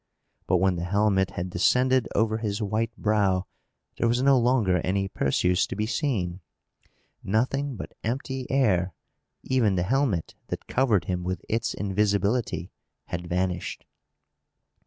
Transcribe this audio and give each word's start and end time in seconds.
But 0.47 0.57
when 0.57 0.77
the 0.77 0.83
helmet 0.83 1.29
had 1.37 1.51
descended 1.51 2.07
over 2.15 2.39
his 2.39 2.59
white 2.59 2.89
brow, 2.97 3.45
there 3.99 4.07
was 4.07 4.23
no 4.23 4.35
longer 4.39 4.77
any 4.77 5.07
Perseus 5.07 5.67
to 5.67 5.75
be 5.75 5.85
seen! 5.85 6.41
Nothing 7.23 7.75
but 7.75 7.93
empty 8.03 8.49
air! 8.49 8.95
Even 9.43 9.75
the 9.75 9.83
helmet, 9.83 10.33
that 10.47 10.65
covered 10.65 11.05
him 11.05 11.23
with 11.23 11.45
its 11.47 11.75
invisibility, 11.75 12.71
had 13.09 13.27
vanished! 13.27 13.85